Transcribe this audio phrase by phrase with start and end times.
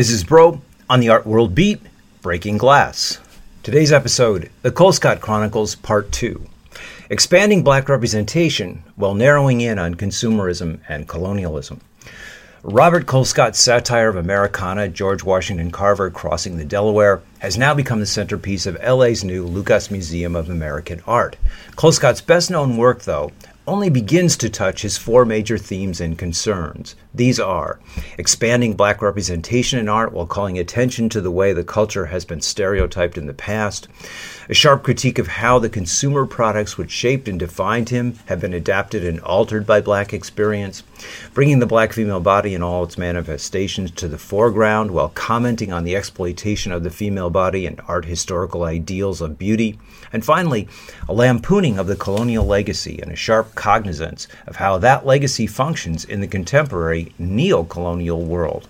[0.00, 1.82] This is Broe on the Art World Beat,
[2.22, 3.18] Breaking Glass.
[3.62, 6.42] Today's episode The Colescott Chronicles, Part 2
[7.10, 11.82] Expanding Black Representation while narrowing in on consumerism and colonialism.
[12.62, 18.06] Robert Colescott's satire of Americana, George Washington Carver crossing the Delaware, has now become the
[18.06, 21.36] centerpiece of LA's new Lucas Museum of American Art.
[21.72, 23.32] Colescott's best known work, though,
[23.70, 26.96] only begins to touch his four major themes and concerns.
[27.14, 27.78] These are
[28.18, 32.40] expanding black representation in art while calling attention to the way the culture has been
[32.40, 33.86] stereotyped in the past,
[34.48, 38.52] a sharp critique of how the consumer products which shaped and defined him have been
[38.52, 40.82] adapted and altered by black experience,
[41.32, 45.84] bringing the black female body in all its manifestations to the foreground while commenting on
[45.84, 49.78] the exploitation of the female body and art historical ideals of beauty,
[50.12, 50.68] and finally,
[51.08, 56.06] a lampooning of the colonial legacy and a sharp cognizance of how that legacy functions
[56.06, 58.66] in the contemporary neo colonial world.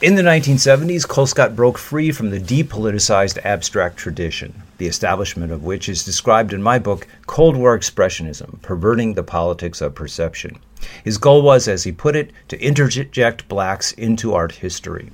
[0.00, 5.88] In the 1970s, Colescott broke free from the depoliticized abstract tradition, the establishment of which
[5.88, 10.58] is described in my book, Cold War Expressionism Perverting the Politics of Perception.
[11.04, 15.10] His goal was, as he put it, to interject blacks into art history.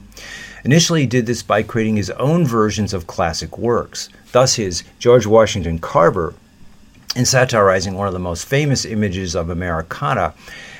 [0.64, 4.08] Initially, he did this by creating his own versions of classic works.
[4.32, 6.34] Thus, his George Washington Carver,
[7.16, 10.34] in satirizing one of the most famous images of Americana,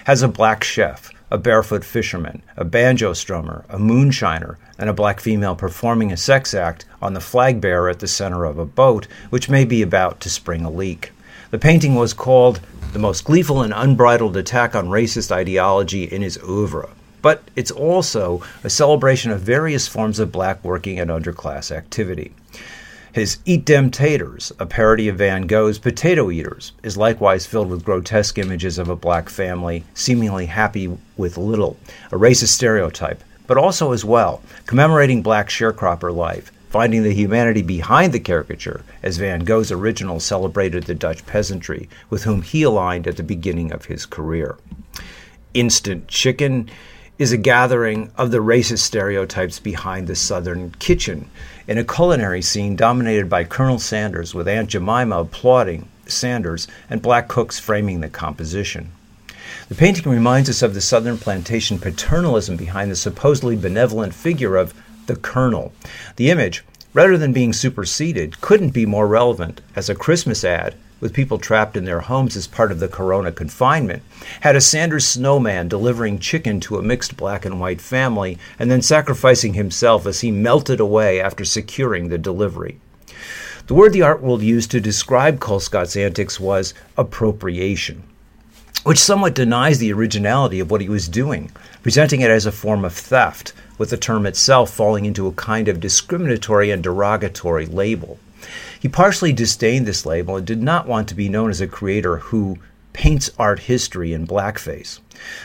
[0.04, 5.18] has a black chef a barefoot fisherman, a banjo strummer, a moonshiner, and a black
[5.18, 9.08] female performing a sex act on the flag bearer at the center of a boat,
[9.30, 11.10] which may be about to spring a leak.
[11.50, 12.60] The painting was called
[12.92, 16.90] the most gleeful and unbridled attack on racist ideology in his oeuvre.
[17.22, 22.32] But it's also a celebration of various forms of black working and underclass activity.
[23.16, 27.82] His Eat Dem Taters, a parody of Van Gogh's Potato Eaters, is likewise filled with
[27.82, 31.78] grotesque images of a black family seemingly happy with little,
[32.12, 38.12] a racist stereotype, but also as well commemorating black sharecropper life, finding the humanity behind
[38.12, 43.16] the caricature, as Van Gogh's original celebrated the Dutch peasantry with whom he aligned at
[43.16, 44.58] the beginning of his career.
[45.54, 46.68] Instant Chicken
[47.18, 51.30] is a gathering of the racist stereotypes behind the Southern kitchen
[51.66, 57.26] in a culinary scene dominated by Colonel Sanders, with Aunt Jemima applauding Sanders and black
[57.26, 58.92] cooks framing the composition.
[59.68, 64.74] The painting reminds us of the Southern plantation paternalism behind the supposedly benevolent figure of
[65.06, 65.72] the Colonel.
[66.16, 71.12] The image, rather than being superseded, couldn't be more relevant as a Christmas ad with
[71.12, 74.02] people trapped in their homes as part of the corona confinement,
[74.40, 78.82] had a Sanders snowman delivering chicken to a mixed black and white family and then
[78.82, 82.78] sacrificing himself as he melted away after securing the delivery.
[83.66, 88.04] The word the art world used to describe Colescott's antics was appropriation,
[88.84, 91.50] which somewhat denies the originality of what he was doing,
[91.82, 95.66] presenting it as a form of theft, with the term itself falling into a kind
[95.66, 98.18] of discriminatory and derogatory label.
[98.86, 102.18] He partially disdained this label and did not want to be known as a creator
[102.18, 102.58] who
[102.92, 105.00] paints art history in blackface.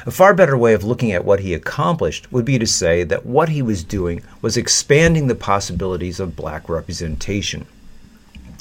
[0.05, 3.25] A far better way of looking at what he accomplished would be to say that
[3.25, 7.65] what he was doing was expanding the possibilities of black representation.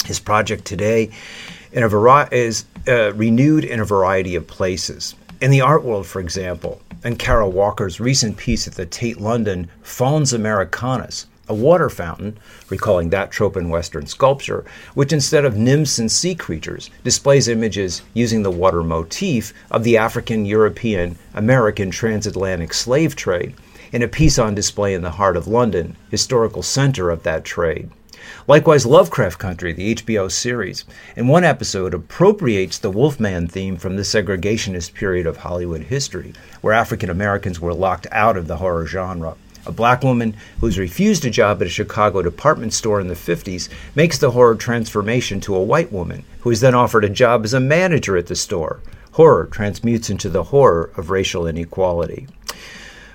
[0.07, 1.11] His project today
[1.73, 5.15] in a vari- is uh, renewed in a variety of places.
[5.43, 9.69] In the art world, for example, and Kara Walker's recent piece at the Tate London,
[9.83, 12.39] Fons Americanus, a water fountain,
[12.69, 14.65] recalling that trope in Western sculpture,
[14.95, 19.97] which instead of nymphs and sea creatures displays images using the water motif of the
[19.97, 23.53] African, European, American transatlantic slave trade
[23.91, 27.91] in a piece on display in the heart of London, historical center of that trade.
[28.47, 30.85] Likewise, Lovecraft Country, the HBO series,
[31.17, 36.73] in one episode appropriates the Wolfman theme from the segregationist period of Hollywood history, where
[36.73, 39.35] African Americans were locked out of the horror genre.
[39.67, 43.15] A black woman who was refused a job at a Chicago department store in the
[43.15, 47.45] 50s makes the horror transformation to a white woman who is then offered a job
[47.45, 48.81] as a manager at the store.
[49.13, 52.27] Horror transmutes into the horror of racial inequality.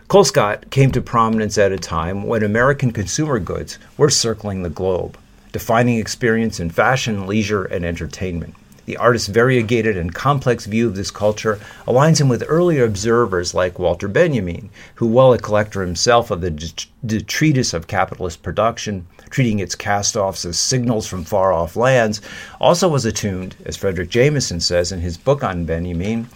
[0.07, 5.17] Colescott came to prominence at a time when American consumer goods were circling the globe,
[5.51, 8.53] defining experience in fashion, leisure, and entertainment.
[8.85, 13.79] The artist's variegated and complex view of this culture aligns him with earlier observers like
[13.79, 16.73] Walter Benjamin, who, while a collector himself of the,
[17.03, 22.21] the treatise of capitalist production, treating its cast offs as signals from far off lands,
[22.61, 26.29] also was attuned, as Fredric Jameson says in his book on Benjamin,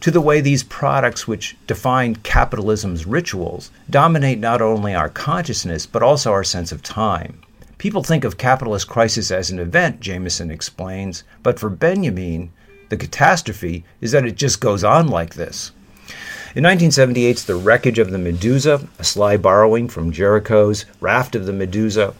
[0.00, 6.02] to the way these products, which define capitalism's rituals, dominate not only our consciousness but
[6.02, 7.40] also our sense of time.
[7.84, 12.50] People think of capitalist crisis as an event, Jameson explains, but for Benjamin,
[12.88, 15.70] the catastrophe is that it just goes on like this.
[16.56, 21.52] In 1978, The Wreckage of the Medusa, a sly borrowing from Géricault's Raft of the
[21.52, 22.14] Medusa,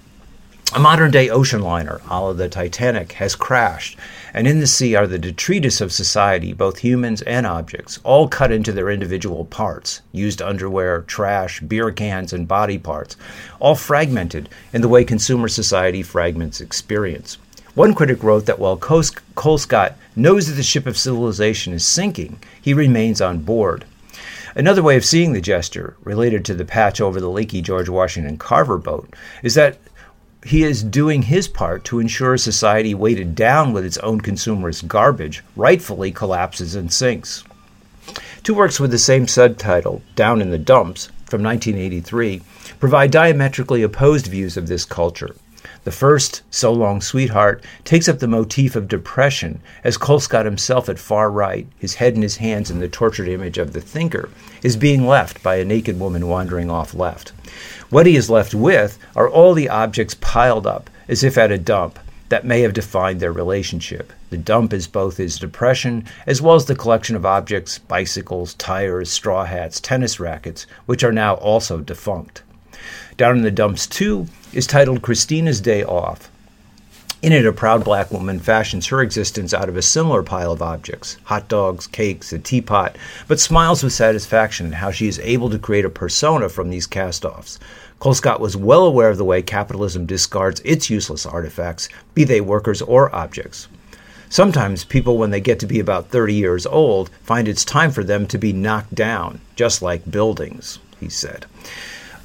[0.74, 3.96] a modern day ocean liner, a la the Titanic, has crashed,
[4.32, 8.50] and in the sea are the detritus of society, both humans and objects, all cut
[8.50, 13.16] into their individual parts used underwear, trash, beer cans, and body parts,
[13.60, 17.38] all fragmented in the way consumer society fragments experience.
[17.76, 22.74] One critic wrote that while Colescott knows that the ship of civilization is sinking, he
[22.74, 23.84] remains on board.
[24.56, 28.38] Another way of seeing the gesture, related to the patch over the leaky George Washington
[28.38, 29.78] Carver boat, is that
[30.44, 34.86] he is doing his part to ensure a society weighted down with its own consumerist
[34.86, 37.44] garbage rightfully collapses and sinks.
[38.42, 42.42] Two works with the same subtitle, Down in the Dumps, from 1983,
[42.78, 45.34] provide diametrically opposed views of this culture.
[45.84, 50.98] The first, So Long Sweetheart, takes up the motif of depression as Colescott himself at
[50.98, 54.30] far right, his head in his hands in the tortured image of the thinker,
[54.62, 57.32] is being left by a naked woman wandering off left.
[57.90, 61.58] What he is left with are all the objects piled up, as if at a
[61.58, 61.98] dump,
[62.30, 64.10] that may have defined their relationship.
[64.30, 69.10] The dump is both his depression as well as the collection of objects, bicycles, tires,
[69.10, 72.42] straw hats, tennis rackets, which are now also defunct.
[73.16, 76.28] Down in the Dumps 2 is titled Christina's Day Off.
[77.22, 80.60] In it, a proud black woman fashions her existence out of a similar pile of
[80.60, 82.96] objects hot dogs, cakes, a teapot,
[83.28, 86.88] but smiles with satisfaction at how she is able to create a persona from these
[86.88, 87.60] cast offs.
[88.00, 92.82] Colescott was well aware of the way capitalism discards its useless artifacts, be they workers
[92.82, 93.68] or objects.
[94.28, 98.02] Sometimes people, when they get to be about 30 years old, find it's time for
[98.02, 101.46] them to be knocked down, just like buildings, he said.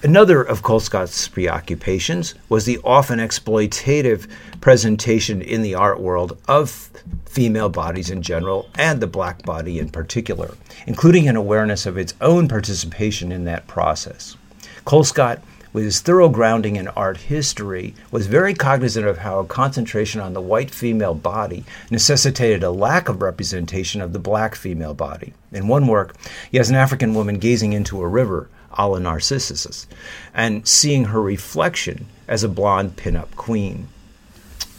[0.01, 4.29] Another of Colescott's preoccupations was the often exploitative
[4.61, 6.89] presentation in the art world of
[7.25, 10.55] female bodies in general and the black body in particular,
[10.87, 14.37] including an awareness of its own participation in that process.
[14.85, 15.41] Colescott
[15.74, 20.33] with his thorough grounding in art history, was very cognizant of how a concentration on
[20.33, 25.33] the white female body necessitated a lack of representation of the black female body.
[25.51, 26.16] In one work,
[26.51, 29.88] he has an African woman gazing into a river, a la Narcissus,
[30.33, 33.88] and seeing her reflection as a blonde pin-up queen.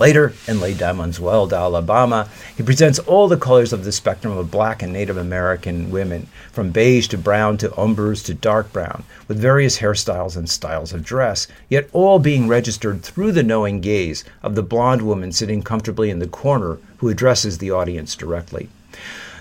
[0.00, 2.26] Later, in Les Demoiselles Alabama,
[2.56, 6.70] he presents all the colors of the spectrum of black and Native American women, from
[6.70, 11.48] beige to brown to umbers to dark brown, with various hairstyles and styles of dress,
[11.68, 16.18] yet all being registered through the knowing gaze of the blonde woman sitting comfortably in
[16.18, 18.70] the corner who addresses the audience directly.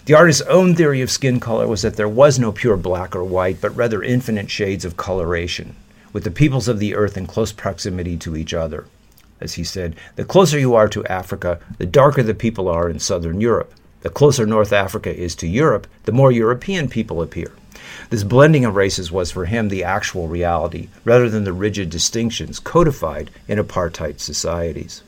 [0.07, 3.23] The artist's own theory of skin color was that there was no pure black or
[3.23, 5.77] white, but rather infinite shades of coloration,
[6.11, 8.87] with the peoples of the earth in close proximity to each other
[9.41, 12.99] as he said, the closer you are to Africa, the darker the people are in
[12.99, 13.73] southern Europe.
[14.01, 17.51] The closer North Africa is to Europe, the more European people appear.
[18.09, 22.59] This blending of races was for him the actual reality, rather than the rigid distinctions
[22.59, 25.03] codified in apartheid societies.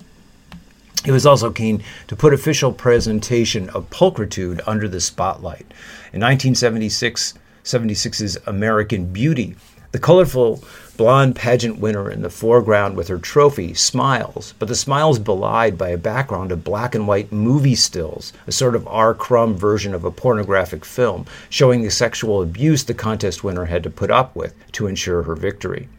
[1.03, 5.65] He was also keen to put official presentation of pulchritude under the spotlight.
[6.13, 7.33] In 1976,
[7.63, 9.55] 76's American Beauty,
[9.91, 10.63] the colorful
[10.95, 15.77] blonde pageant winner in the foreground with her trophy smiles, but the smile is belied
[15.77, 19.13] by a background of black and white movie stills, a sort of R.
[19.13, 23.89] Crumb version of a pornographic film, showing the sexual abuse the contest winner had to
[23.89, 25.89] put up with to ensure her victory.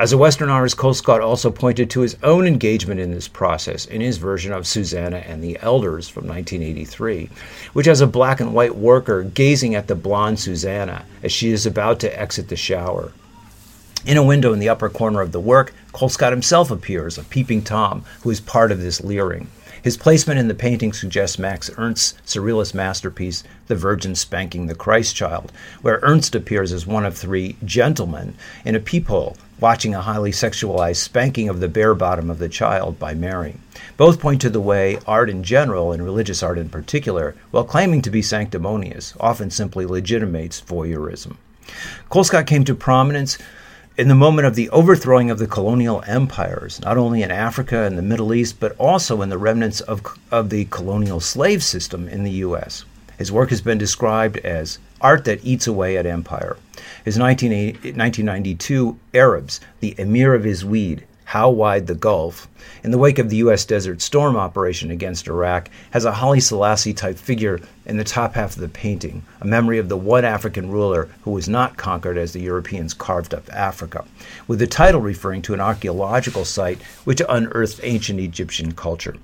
[0.00, 4.00] As a Western artist, Colescott also pointed to his own engagement in this process in
[4.00, 7.28] his version of Susanna and the Elders from 1983,
[7.74, 11.66] which has a black and white worker gazing at the blonde Susanna as she is
[11.66, 13.12] about to exit the shower.
[14.06, 17.60] In a window in the upper corner of the work, Colescott himself appears, a peeping
[17.60, 19.48] Tom, who is part of this leering.
[19.82, 25.14] His placement in the painting suggests Max Ernst's surrealist masterpiece, The Virgin Spanking the Christ
[25.14, 25.52] Child,
[25.82, 30.96] where Ernst appears as one of three gentlemen in a peephole watching a highly sexualized
[30.96, 33.56] spanking of the bare bottom of the child by Mary.
[33.96, 38.02] Both point to the way art in general, and religious art in particular, while claiming
[38.02, 41.36] to be sanctimonious, often simply legitimates voyeurism.
[42.10, 43.38] Colescott came to prominence
[43.96, 47.98] in the moment of the overthrowing of the colonial empires, not only in Africa and
[47.98, 52.24] the Middle East, but also in the remnants of, of the colonial slave system in
[52.24, 52.84] the U.S.
[53.18, 56.56] His work has been described as art that eats away at empire.
[57.04, 62.48] His 1992 Arabs, the Emir of Izwid, how Wide the Gulf,
[62.82, 63.64] in the wake of the U.S.
[63.64, 68.54] Desert Storm operation against Iraq, has a Haile Selassie type figure in the top half
[68.54, 72.32] of the painting, a memory of the one African ruler who was not conquered as
[72.32, 74.04] the Europeans carved up Africa,
[74.48, 79.14] with the title referring to an archaeological site which unearthed ancient Egyptian culture.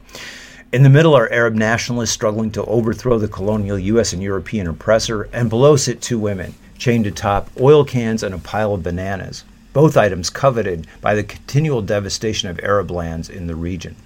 [0.76, 4.12] In the middle are Arab nationalists struggling to overthrow the colonial U.S.
[4.12, 8.74] and European oppressor, and below sit two women, chained atop oil cans and a pile
[8.74, 13.96] of bananas both items coveted by the continual devastation of Arab lands in the region.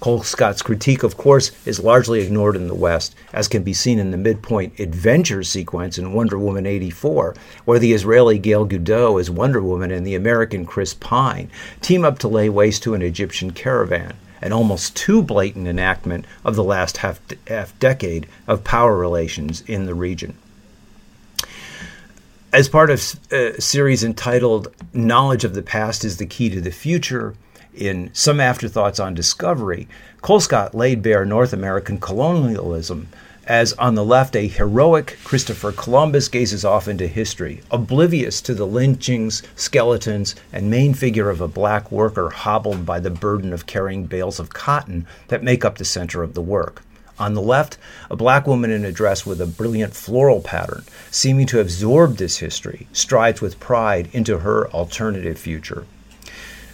[0.00, 4.10] Colescott's critique, of course, is largely ignored in the West, as can be seen in
[4.10, 7.34] the midpoint adventure sequence in Wonder Woman 84,
[7.66, 11.50] where the Israeli Gal Gadot as Wonder Woman and the American Chris Pine
[11.82, 16.56] team up to lay waste to an Egyptian caravan, an almost too blatant enactment of
[16.56, 20.36] the last half, half decade of power relations in the region.
[22.52, 26.70] As part of a series entitled Knowledge of the Past is the Key to the
[26.70, 27.34] Future,
[27.74, 29.86] in Some Afterthoughts on Discovery,
[30.22, 33.08] Colescott laid bare North American colonialism
[33.48, 38.66] as on the left a heroic Christopher Columbus gazes off into history, oblivious to the
[38.66, 44.04] lynchings, skeletons, and main figure of a black worker hobbled by the burden of carrying
[44.04, 46.82] bales of cotton that make up the center of the work.
[47.18, 47.78] On the left,
[48.10, 52.38] a black woman in a dress with a brilliant floral pattern, seeming to absorb this
[52.38, 55.86] history, strides with pride into her alternative future.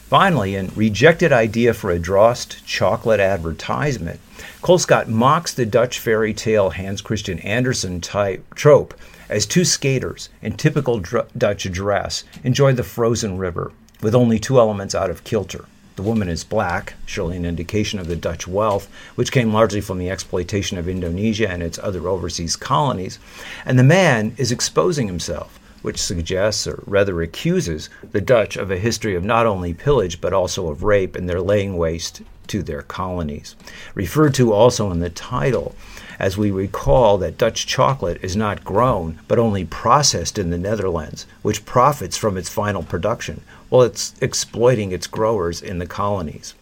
[0.08, 4.20] Finally, in Rejected Idea for a Droste Chocolate Advertisement,
[4.62, 8.94] Colescott mocks the Dutch fairy tale Hans Christian Andersen type trope
[9.28, 14.58] as two skaters in typical dr- Dutch dress enjoy the frozen river, with only two
[14.58, 15.64] elements out of kilter
[15.96, 19.98] the woman is black, surely an indication of the Dutch wealth, which came largely from
[19.98, 23.18] the exploitation of Indonesia and its other overseas colonies.
[23.64, 28.78] And the man is exposing himself, which suggests, or rather accuses, the Dutch of a
[28.78, 32.80] history of not only pillage but also of rape and their laying waste to their
[32.80, 33.54] colonies.
[33.94, 35.76] Referred to also in the title,
[36.18, 41.26] as we recall that Dutch chocolate is not grown but only processed in the Netherlands,
[41.42, 46.54] which profits from its final production, while it's exploiting its growers in the colonies.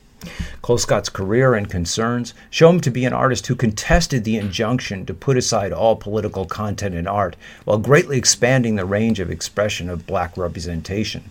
[0.62, 5.14] Colescott's career and concerns show him to be an artist who contested the injunction to
[5.14, 10.06] put aside all political content in art while greatly expanding the range of expression of
[10.06, 11.24] black representation.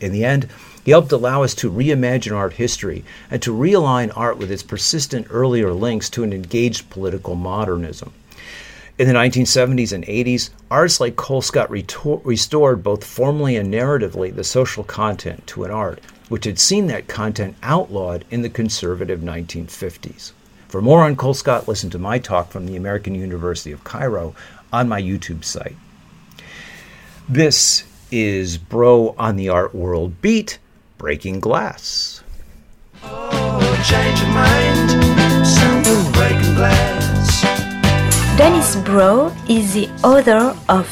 [0.00, 0.48] In the end,
[0.84, 5.26] he helped allow us to reimagine art history and to realign art with its persistent
[5.30, 8.12] earlier links to an engaged political modernism.
[8.98, 14.44] In the 1970s and 80s, artists like Colescott retor- restored both formally and narratively the
[14.44, 20.32] social content to an art which had seen that content outlawed in the conservative 1950s.
[20.68, 24.34] For more on Colescott, listen to my talk from the American University of Cairo
[24.72, 25.76] on my YouTube site.
[27.28, 30.58] This is Broe on the Art World Beat
[30.98, 32.22] breaking glass.
[33.02, 35.06] Oh, change your mind,
[36.14, 37.42] breaking glass.
[38.36, 40.86] Dennis Broe is the author of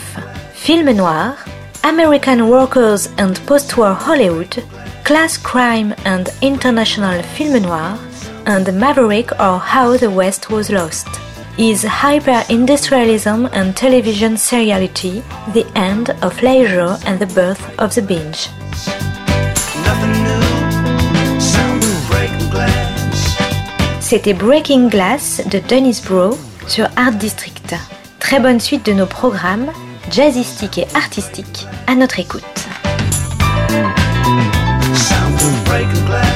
[0.54, 1.36] Film Noir,
[1.82, 4.62] American Workers and Post-War Hollywood,
[5.04, 7.98] Class Crime and International Film Noir,
[8.46, 11.06] and Maverick or How the West Was Lost.
[11.58, 18.48] Is hyper-industrialism and television seriality the end of leisure and the birth of the binge?
[24.00, 27.74] C'était Breaking Glass de Dennis Broe sur Art District.
[28.20, 29.70] Très bonne suite de nos programmes,
[30.10, 32.63] jazzistiques et artistiques, à notre écoute.
[35.74, 36.33] breaking glass.